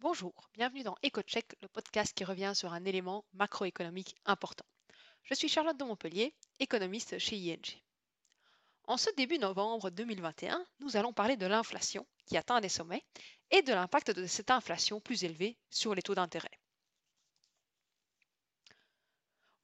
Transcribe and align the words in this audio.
Bonjour, 0.00 0.50
bienvenue 0.52 0.82
dans 0.82 0.94
EcoCheck, 1.02 1.56
le 1.62 1.68
podcast 1.68 2.12
qui 2.14 2.24
revient 2.24 2.52
sur 2.54 2.74
un 2.74 2.84
élément 2.84 3.24
macroéconomique 3.32 4.14
important. 4.26 4.66
Je 5.22 5.32
suis 5.32 5.48
Charlotte 5.48 5.78
de 5.78 5.84
Montpellier, 5.84 6.34
économiste 6.60 7.18
chez 7.18 7.36
ING. 7.36 7.64
En 8.84 8.98
ce 8.98 9.08
début 9.16 9.38
novembre 9.38 9.88
2021, 9.88 10.62
nous 10.80 10.98
allons 10.98 11.14
parler 11.14 11.38
de 11.38 11.46
l'inflation 11.46 12.06
qui 12.26 12.36
atteint 12.36 12.60
des 12.60 12.68
sommets 12.68 13.06
et 13.50 13.62
de 13.62 13.72
l'impact 13.72 14.10
de 14.10 14.26
cette 14.26 14.50
inflation 14.50 15.00
plus 15.00 15.24
élevée 15.24 15.56
sur 15.70 15.94
les 15.94 16.02
taux 16.02 16.14
d'intérêt. 16.14 16.60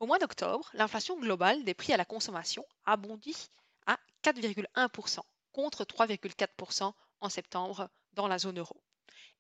Au 0.01 0.07
mois 0.07 0.19
d'octobre, 0.19 0.71
l'inflation 0.73 1.21
globale 1.21 1.63
des 1.65 1.75
prix 1.75 1.93
à 1.93 1.99
la 1.99 2.07
consommation 2.07 2.67
a 2.87 2.97
bondi 2.97 3.37
à 3.85 3.99
4,1% 4.25 5.21
contre 5.53 5.85
3,4% 5.85 6.91
en 7.21 7.29
septembre 7.29 7.91
dans 8.15 8.29
la 8.29 8.39
zone 8.39 8.61
euro 8.61 8.83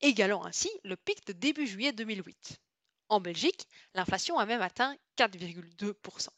égalant 0.03 0.45
ainsi 0.45 0.69
le 0.82 0.96
pic 0.96 1.25
de 1.27 1.32
début 1.32 1.66
juillet 1.66 1.93
2008. 1.93 2.61
En 3.08 3.21
Belgique, 3.21 3.68
l'inflation 3.95 4.36
a 4.39 4.46
même 4.46 4.61
atteint 4.61 4.96
4,2%. 5.17 6.29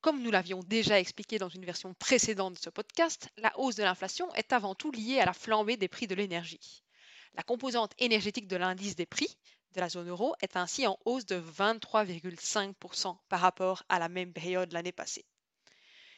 Comme 0.00 0.22
nous 0.22 0.30
l'avions 0.30 0.60
déjà 0.60 1.00
expliqué 1.00 1.38
dans 1.38 1.48
une 1.48 1.64
version 1.64 1.94
précédente 1.94 2.54
de 2.54 2.58
ce 2.58 2.70
podcast, 2.70 3.30
la 3.38 3.58
hausse 3.58 3.76
de 3.76 3.82
l'inflation 3.82 4.32
est 4.34 4.52
avant 4.52 4.74
tout 4.74 4.92
liée 4.92 5.18
à 5.18 5.24
la 5.24 5.32
flambée 5.32 5.76
des 5.76 5.88
prix 5.88 6.06
de 6.06 6.14
l'énergie. 6.14 6.84
La 7.34 7.42
composante 7.42 7.94
énergétique 7.98 8.46
de 8.46 8.56
l'indice 8.56 8.96
des 8.96 9.06
prix 9.06 9.38
de 9.72 9.80
la 9.80 9.88
zone 9.88 10.08
euro 10.08 10.34
est 10.40 10.56
ainsi 10.56 10.86
en 10.86 10.98
hausse 11.04 11.26
de 11.26 11.40
23,5% 11.40 13.16
par 13.28 13.40
rapport 13.40 13.82
à 13.88 13.98
la 13.98 14.08
même 14.08 14.32
période 14.32 14.72
l'année 14.72 14.92
passée. 14.92 15.24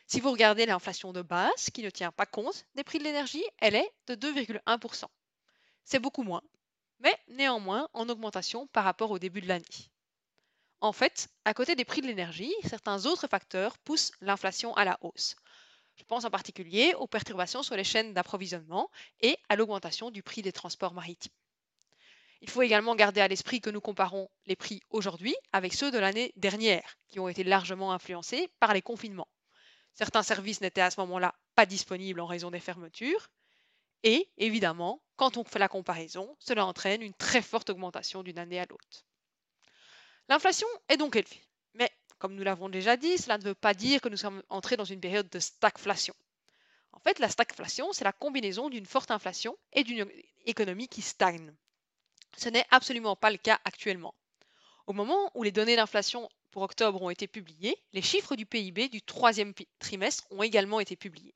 Si 0.07 0.21
vous 0.21 0.33
regardez 0.33 0.67
l'inflation 0.67 1.13
de 1.13 1.23
base, 1.23 1.71
qui 1.73 1.83
ne 1.83 1.91
tient 1.91 2.13
pas 2.13 2.27
compte 2.27 2.67
des 2.75 2.85
prix 2.85 2.99
de 2.99 3.05
l'énergie, 3.05 3.45
elle 3.59 3.77
est 3.77 3.91
de 4.09 4.15
2,1% 4.15 5.07
c'est 5.91 5.99
beaucoup 5.99 6.23
moins, 6.23 6.43
mais 7.01 7.17
néanmoins 7.29 7.89
en 7.93 8.09
augmentation 8.09 8.67
par 8.69 8.85
rapport 8.85 9.11
au 9.11 9.19
début 9.19 9.41
de 9.41 9.49
l'année. 9.49 9.91
En 10.81 10.93
fait, 10.93 11.29
à 11.45 11.53
côté 11.53 11.75
des 11.75 11.85
prix 11.85 12.01
de 12.01 12.07
l'énergie, 12.07 12.53
certains 12.65 13.05
autres 13.05 13.29
facteurs 13.29 13.77
poussent 13.79 14.13
l'inflation 14.21 14.75
à 14.77 14.85
la 14.85 14.99
hausse. 15.03 15.37
Je 15.97 16.05
pense 16.05 16.25
en 16.25 16.31
particulier 16.31 16.95
aux 16.95 17.07
perturbations 17.07 17.63
sur 17.63 17.77
les 17.77 17.85
chaînes 17.85 18.15
d'approvisionnement 18.15 18.91
et 19.21 19.37
à 19.51 19.57
l'augmentation 19.57 20.11
du 20.11 20.23
prix 20.23 20.41
des 20.41 20.53
transports 20.53 20.95
maritimes. 20.95 21.33
Il 22.41 22.49
faut 22.49 22.63
également 22.63 22.95
garder 22.95 23.21
à 23.21 23.29
l'esprit 23.29 23.61
que 23.61 23.69
nous 23.69 23.83
comparons 23.83 24.31
les 24.47 24.57
prix 24.57 24.83
aujourd'hui 24.89 25.37
avec 25.53 25.75
ceux 25.75 25.91
de 25.91 25.99
l'année 25.99 26.33
dernière, 26.37 26.97
qui 27.09 27.21
ont 27.21 27.29
été 27.29 27.45
largement 27.45 27.93
influencés 27.93 28.49
par 28.61 28.73
les 28.73 28.81
confinements. 28.81 29.29
Certains 29.93 30.23
services 30.23 30.63
n'étaient 30.63 30.81
à 30.81 30.91
ce 30.91 31.01
moment-là 31.01 31.35
pas 31.55 31.67
disponibles 31.67 32.21
en 32.21 32.27
raison 32.27 32.51
des 32.51 32.61
fermetures, 32.61 33.29
et 34.03 34.31
évidemment, 34.39 35.03
quand 35.21 35.37
on 35.37 35.45
fait 35.45 35.59
la 35.59 35.69
comparaison, 35.69 36.35
cela 36.39 36.65
entraîne 36.65 37.03
une 37.03 37.13
très 37.13 37.43
forte 37.43 37.69
augmentation 37.69 38.23
d'une 38.23 38.39
année 38.39 38.59
à 38.59 38.65
l'autre. 38.65 39.05
L'inflation 40.31 40.67
est 40.89 40.97
donc 40.97 41.15
élevée. 41.15 41.45
Mais 41.75 41.93
comme 42.19 42.35
nous 42.35 42.43
l'avons 42.43 42.71
déjà 42.71 42.97
dit, 42.97 43.19
cela 43.19 43.37
ne 43.37 43.45
veut 43.45 43.55
pas 43.55 43.75
dire 43.75 44.01
que 44.01 44.09
nous 44.09 44.17
sommes 44.17 44.43
entrés 44.49 44.79
dans 44.79 44.87
une 44.87 44.99
période 44.99 45.29
de 45.29 45.39
stagflation. 45.39 46.15
En 46.93 47.01
fait, 47.01 47.19
la 47.19 47.29
stagflation, 47.29 47.93
c'est 47.93 48.05
la 48.05 48.15
combinaison 48.15 48.71
d'une 48.71 48.87
forte 48.87 49.11
inflation 49.11 49.59
et 49.75 49.85
d'une 49.85 50.11
économie 50.47 50.89
qui 50.89 51.03
stagne. 51.03 51.53
Ce 52.39 52.49
n'est 52.49 52.65
absolument 52.71 53.15
pas 53.15 53.31
le 53.31 53.37
cas 53.37 53.61
actuellement. 53.67 54.15
Au 54.87 54.95
moment 54.95 55.31
où 55.35 55.43
les 55.43 55.53
données 55.53 55.77
d'inflation 55.77 56.31
pour 56.51 56.63
octobre 56.63 57.03
ont 57.03 57.11
été 57.11 57.29
publiées, 57.29 57.77
les 57.93 58.01
chiffres 58.01 58.37
du 58.37 58.47
PIB 58.47 58.89
du 58.89 59.03
troisième 59.03 59.53
trimestre 59.81 60.27
ont 60.31 60.43
également 60.43 60.81
été 60.81 60.97
publiés. 60.97 61.35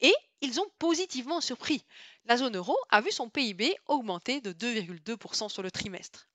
Et 0.00 0.14
ils 0.40 0.60
ont 0.60 0.70
positivement 0.78 1.40
surpris. 1.40 1.84
La 2.26 2.36
zone 2.36 2.56
euro 2.56 2.76
a 2.90 3.00
vu 3.00 3.10
son 3.10 3.28
PIB 3.28 3.76
augmenter 3.86 4.40
de 4.40 4.52
2,2% 4.52 5.48
sur 5.48 5.62
le 5.62 5.70
trimestre. 5.70 6.28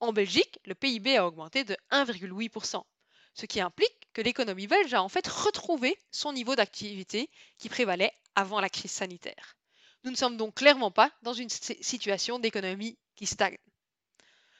En 0.00 0.12
Belgique, 0.12 0.58
le 0.64 0.74
PIB 0.74 1.16
a 1.16 1.26
augmenté 1.26 1.64
de 1.64 1.76
1,8%, 1.90 2.82
ce 3.34 3.46
qui 3.46 3.60
implique 3.60 4.08
que 4.12 4.22
l'économie 4.22 4.66
belge 4.66 4.94
a 4.94 5.02
en 5.02 5.08
fait 5.08 5.26
retrouvé 5.26 5.98
son 6.10 6.32
niveau 6.32 6.56
d'activité 6.56 7.30
qui 7.58 7.68
prévalait 7.68 8.12
avant 8.34 8.60
la 8.60 8.68
crise 8.68 8.90
sanitaire. 8.90 9.56
Nous 10.02 10.10
ne 10.10 10.16
sommes 10.16 10.36
donc 10.36 10.54
clairement 10.54 10.90
pas 10.90 11.10
dans 11.22 11.32
une 11.32 11.48
situation 11.48 12.38
d'économie 12.38 12.98
qui 13.16 13.26
stagne. 13.26 13.56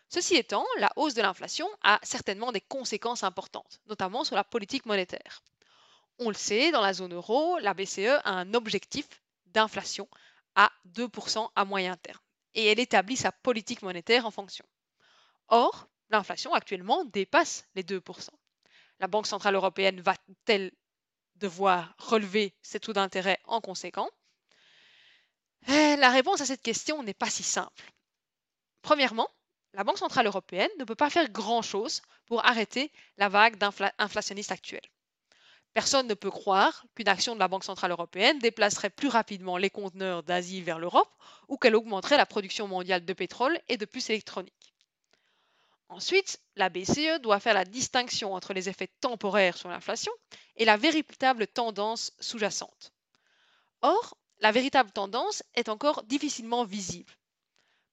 Ceci 0.08 0.36
étant, 0.36 0.64
la 0.78 0.92
hausse 0.96 1.14
de 1.14 1.22
l'inflation 1.22 1.68
a 1.82 1.98
certainement 2.02 2.52
des 2.52 2.60
conséquences 2.60 3.24
importantes, 3.24 3.80
notamment 3.86 4.24
sur 4.24 4.36
la 4.36 4.44
politique 4.44 4.86
monétaire. 4.86 5.42
On 6.18 6.28
le 6.28 6.34
sait, 6.34 6.70
dans 6.72 6.80
la 6.80 6.92
zone 6.92 7.14
euro, 7.14 7.58
la 7.60 7.74
BCE 7.74 8.20
a 8.24 8.30
un 8.32 8.54
objectif 8.54 9.06
d'inflation 9.46 10.08
à 10.56 10.70
2% 10.86 11.48
à 11.54 11.64
moyen 11.64 11.96
terme 11.96 12.20
et 12.54 12.66
elle 12.66 12.78
établit 12.80 13.16
sa 13.16 13.32
politique 13.32 13.82
monétaire 13.82 14.26
en 14.26 14.30
fonction. 14.30 14.64
Or, 15.48 15.88
l'inflation 16.10 16.52
actuellement 16.54 17.04
dépasse 17.04 17.66
les 17.74 17.82
2%. 17.82 18.30
La 19.00 19.06
Banque 19.08 19.26
centrale 19.26 19.54
européenne 19.56 20.00
va-t-elle 20.00 20.72
devoir 21.36 21.94
relever 21.98 22.54
ses 22.62 22.80
taux 22.80 22.92
d'intérêt 22.92 23.38
en 23.44 23.60
conséquent? 23.60 24.08
Eh, 25.68 25.96
La 25.96 26.10
réponse 26.10 26.40
à 26.40 26.46
cette 26.46 26.62
question 26.62 27.02
n'est 27.02 27.14
pas 27.14 27.30
si 27.30 27.42
simple. 27.42 27.92
Premièrement, 28.82 29.28
la 29.72 29.82
Banque 29.82 29.98
centrale 29.98 30.26
européenne 30.26 30.70
ne 30.78 30.84
peut 30.84 30.94
pas 30.94 31.10
faire 31.10 31.28
grand-chose 31.30 32.02
pour 32.26 32.44
arrêter 32.46 32.92
la 33.16 33.28
vague 33.28 33.56
inflationniste 33.98 34.52
actuelle. 34.52 34.88
Personne 35.74 36.06
ne 36.06 36.14
peut 36.14 36.30
croire 36.30 36.86
qu'une 36.94 37.08
action 37.08 37.34
de 37.34 37.40
la 37.40 37.48
Banque 37.48 37.64
centrale 37.64 37.90
européenne 37.90 38.38
déplacerait 38.38 38.90
plus 38.90 39.08
rapidement 39.08 39.56
les 39.56 39.70
conteneurs 39.70 40.22
d'Asie 40.22 40.62
vers 40.62 40.78
l'Europe 40.78 41.12
ou 41.48 41.58
qu'elle 41.58 41.74
augmenterait 41.74 42.16
la 42.16 42.26
production 42.26 42.68
mondiale 42.68 43.04
de 43.04 43.12
pétrole 43.12 43.60
et 43.68 43.76
de 43.76 43.84
puces 43.84 44.10
électroniques. 44.10 44.72
Ensuite, 45.88 46.40
la 46.54 46.68
BCE 46.68 47.20
doit 47.20 47.40
faire 47.40 47.54
la 47.54 47.64
distinction 47.64 48.34
entre 48.34 48.54
les 48.54 48.68
effets 48.68 48.90
temporaires 49.00 49.56
sur 49.56 49.68
l'inflation 49.68 50.12
et 50.56 50.64
la 50.64 50.76
véritable 50.76 51.48
tendance 51.48 52.12
sous-jacente. 52.20 52.92
Or, 53.82 54.16
la 54.38 54.52
véritable 54.52 54.92
tendance 54.92 55.42
est 55.54 55.68
encore 55.68 56.04
difficilement 56.04 56.64
visible. 56.64 57.12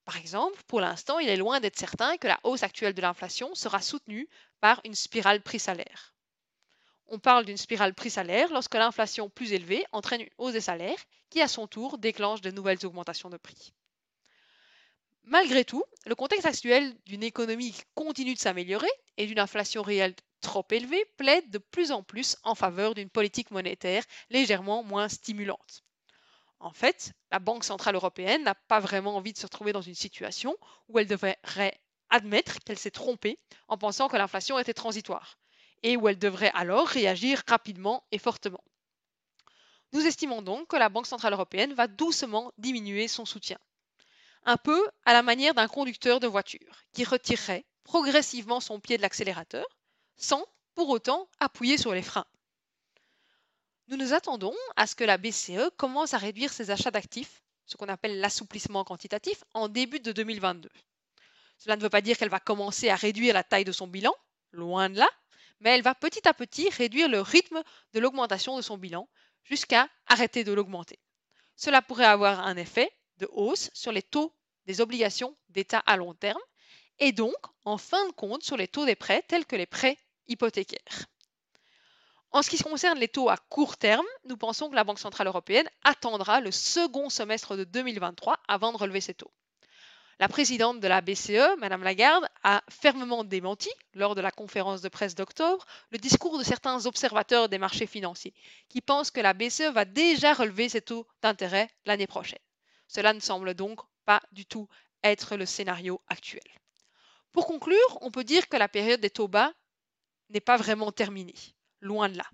Par 0.06 0.18
exemple, 0.18 0.62
pour 0.68 0.81
l'instant, 0.81 1.18
il 1.18 1.30
est 1.30 1.38
loin 1.38 1.59
d'être 1.59 1.80
certain 1.80 2.18
que 2.18 2.28
la 2.28 2.40
hausse 2.44 2.64
actuelle 2.64 2.94
de 2.94 3.02
l'inflation 3.02 3.56
sera 3.56 3.81
soutenue 3.81 4.30
par 4.59 4.81
une 4.84 4.96
spirale 4.96 5.41
prix-salaire. 5.41 6.14
On 7.13 7.19
parle 7.19 7.44
d'une 7.44 7.57
spirale 7.57 7.94
prix-salaire 7.94 8.53
lorsque 8.53 8.73
l'inflation 8.73 9.29
plus 9.29 9.51
élevée 9.51 9.85
entraîne 9.91 10.22
une 10.22 10.29
hausse 10.38 10.53
des 10.53 10.61
salaires 10.61 11.03
qui, 11.29 11.41
à 11.41 11.49
son 11.49 11.67
tour, 11.67 11.97
déclenche 11.97 12.39
de 12.39 12.51
nouvelles 12.51 12.85
augmentations 12.85 13.29
de 13.29 13.35
prix. 13.35 13.73
Malgré 15.23 15.66
tout, 15.66 15.83
le 16.05 16.16
contexte 16.16 16.45
actuel 16.45 16.95
d'une 17.05 17.22
économie 17.22 17.73
qui 17.73 17.81
continue 17.95 18.33
de 18.33 18.39
s'améliorer 18.39 18.89
et 19.17 19.25
d'une 19.25 19.39
inflation 19.39 19.81
réelle 19.81 20.16
trop 20.39 20.66
élevée 20.72 21.03
plaide 21.17 21.49
de 21.49 21.57
plus 21.57 21.91
en 21.91 22.01
plus 22.01 22.38
en 22.44 22.55
faveur 22.55 22.94
d'une 22.94 23.09
politique 23.09 23.51
monétaire 23.51 24.05
légèrement 24.29 24.81
moins 24.81 25.09
stimulante. 25.09 25.83
En 26.61 26.72
fait, 26.72 27.11
la 27.29 27.39
Banque 27.39 27.66
centrale 27.66 27.95
européenne 27.95 28.43
n'a 28.43 28.55
pas 28.55 28.79
vraiment 28.79 29.17
envie 29.17 29.33
de 29.33 29.38
se 29.38 29.47
retrouver 29.47 29.73
dans 29.73 29.81
une 29.81 29.95
situation 29.95 30.55
où 30.88 30.97
elle 30.97 31.07
devrait 31.07 31.38
admettre 32.09 32.59
qu'elle 32.63 32.79
s'est 32.79 32.89
trompée 32.89 33.38
en 33.67 33.78
pensant 33.78 34.07
que 34.07 34.16
l'inflation 34.16 34.57
était 34.57 34.73
transitoire, 34.73 35.41
et 35.84 35.97
où 35.97 36.08
elle 36.08 36.19
devrait 36.19 36.52
alors 36.53 36.88
réagir 36.88 37.42
rapidement 37.47 38.03
et 38.12 38.19
fortement. 38.19 38.64
Nous 39.94 40.06
estimons 40.06 40.42
donc 40.42 40.68
que 40.68 40.78
la 40.78 40.90
Banque 40.90 41.08
centrale 41.08 41.34
européenne 41.34 41.74
va 41.74 41.88
doucement 41.88 42.53
diminuer 42.58 43.08
son 43.08 43.25
soutien, 43.25 43.58
un 44.46 44.58
peu 44.58 44.90
à 45.06 45.14
la 45.14 45.22
manière 45.22 45.53
d'un 45.53 45.68
conducteur 45.68 46.20
de 46.20 46.28
voiture 46.28 46.84
qui 46.94 47.03
retirerait 47.03 47.66
progressivement 47.84 48.59
son 48.59 48.80
pied 48.80 48.97
de 48.97 49.02
l'accélérateur 49.02 49.66
sans 50.16 50.46
pour 50.75 50.90
autant 50.90 51.28
appuyer 51.40 51.78
sur 51.78 51.94
les 51.94 52.02
freins. 52.02 52.25
Nous 53.88 53.97
nous 53.97 54.14
attendons 54.14 54.56
à 54.78 54.88
ce 54.88 54.96
que 54.96 55.03
la 55.03 55.18
BCE 55.18 55.70
commence 55.75 56.14
à 56.14 56.18
réduire 56.18 56.53
ses 56.53 56.72
achats 56.72 56.91
d'actifs, 56.91 57.41
ce 57.66 57.75
qu'on 57.75 57.90
appelle 57.90 58.22
l'assouplissement 58.22 58.86
quantitatif, 58.86 59.44
en 59.53 59.68
début 59.68 60.00
de 60.00 60.14
2022. 60.14 60.70
Cela 61.58 61.76
ne 61.76 61.82
veut 61.82 61.90
pas 61.90 62.02
dire 62.02 62.17
qu'elle 62.17 62.29
va 62.29 62.40
commencer 62.40 62.90
à 62.90 62.96
réduire 62.96 63.34
la 63.34 63.44
taille 63.44 63.66
de 63.66 63.72
son 63.73 63.88
bilan, 63.88 64.14
loin 64.52 64.90
de 64.90 64.97
là, 64.97 65.09
mais 65.61 65.72
elle 65.72 65.81
va 65.81 65.96
petit 65.96 66.28
à 66.28 66.34
petit 66.34 66.69
réduire 66.69 67.08
le 67.08 67.22
rythme 67.22 67.63
de 67.93 67.99
l'augmentation 67.99 68.58
de 68.58 68.61
son 68.61 68.78
bilan 68.78 69.08
jusqu'à 69.43 69.87
arrêter 70.08 70.43
de 70.43 70.52
l'augmenter. 70.52 70.99
Cela 71.55 71.81
pourrait 71.81 72.05
avoir 72.05 72.41
un 72.41 72.58
effet 72.58 72.91
de 73.17 73.28
hausse 73.31 73.69
sur 73.73 73.91
les 73.91 74.03
taux 74.03 74.35
des 74.66 74.81
obligations 74.81 75.37
d'État 75.49 75.79
à 75.85 75.96
long 75.96 76.13
terme 76.13 76.41
et 76.99 77.11
donc, 77.11 77.35
en 77.66 77.78
fin 77.78 78.05
de 78.08 78.11
compte, 78.11 78.43
sur 78.43 78.58
les 78.58 78.67
taux 78.67 78.85
des 78.85 78.96
prêts 78.96 79.23
tels 79.28 79.46
que 79.46 79.55
les 79.55 79.66
prêts 79.66 79.97
hypothécaires. 80.28 81.08
En 82.29 82.41
ce 82.41 82.49
qui 82.49 82.61
concerne 82.61 82.99
les 82.99 83.07
taux 83.07 83.29
à 83.29 83.37
court 83.37 83.75
terme, 83.75 84.05
nous 84.25 84.37
pensons 84.37 84.69
que 84.69 84.75
la 84.75 84.84
Banque 84.84 84.99
centrale 84.99 85.28
européenne 85.28 85.67
attendra 85.84 86.40
le 86.40 86.52
second 86.52 87.09
semestre 87.09 87.57
de 87.57 87.64
2023 87.64 88.40
avant 88.47 88.72
de 88.72 88.78
relever 88.78 89.02
ses 89.02 89.16
taux. 89.16 89.31
La 90.22 90.28
présidente 90.28 90.79
de 90.79 90.88
la 90.88 91.02
BCE, 91.02 91.58
Madame 91.58 91.82
Lagarde, 91.82 92.28
a 92.44 92.62
fermement 92.70 93.23
démenti, 93.23 93.72
lors 93.96 94.14
de 94.14 94.22
la 94.22 94.29
conférence 94.29 94.82
de 94.82 94.88
presse 94.88 95.16
d'octobre, 95.16 95.66
le 95.90 95.97
discours 95.97 96.38
de 96.38 96.44
certains 96.44 96.85
observateurs 96.85 97.50
des 97.50 97.58
marchés 97.58 97.88
financiers, 97.88 98.35
qui 98.70 98.82
pensent 98.82 99.09
que 99.09 99.20
la 99.20 99.34
BCE 99.34 99.72
va 99.73 99.84
déjà 99.84 100.35
relever 100.35 100.70
ses 100.70 100.84
taux 100.84 101.08
d'intérêt 101.23 101.72
l'année 101.85 102.06
prochaine. 102.06 102.38
Cela 102.88 103.14
ne 103.14 103.20
semble 103.20 103.56
donc 103.56 103.79
pas 104.06 104.22
du 104.32 104.46
tout 104.46 104.68
être 105.03 105.38
le 105.38 105.47
scénario 105.47 106.00
actuel. 106.08 106.44
Pour 107.32 107.47
conclure, 107.47 107.97
on 108.02 108.12
peut 108.12 108.24
dire 108.24 108.47
que 108.47 108.58
la 108.58 108.70
période 108.70 109.02
des 109.02 109.09
taux 109.09 109.28
bas 109.28 109.52
n'est 110.29 110.40
pas 110.40 110.58
vraiment 110.58 110.91
terminée, 110.91 111.34
loin 111.79 112.09
de 112.09 112.17
là. 112.17 112.26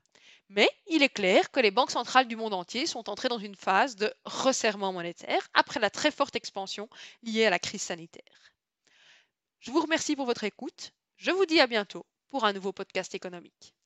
Mais 0.50 0.70
il 0.88 1.04
est 1.04 1.10
clair 1.10 1.52
que 1.52 1.60
les 1.60 1.72
banques 1.72 1.92
centrales 1.92 2.28
du 2.28 2.36
monde 2.36 2.54
entier 2.54 2.86
sont 2.86 3.10
entrées 3.10 3.30
dans 3.30 3.38
une 3.38 3.56
phase 3.56 3.96
de 3.96 4.14
resserrement 4.26 4.94
monétaire 4.94 5.48
après 5.54 5.80
la 5.80 5.90
très 5.90 6.12
forte 6.12 6.36
expansion 6.36 6.90
liée 7.24 7.46
à 7.46 7.50
la 7.50 7.60
crise 7.60 7.82
sanitaire. 7.82 8.52
Je 9.60 9.72
vous 9.72 9.82
remercie 9.82 10.16
pour 10.16 10.26
votre 10.26 10.44
écoute. 10.44 10.94
Je 11.18 11.32
vous 11.32 11.46
dis 11.46 11.60
à 11.60 11.68
bientôt 11.68 12.06
pour 12.30 12.46
un 12.46 12.54
nouveau 12.54 12.74
podcast 12.74 13.16
économique. 13.16 13.77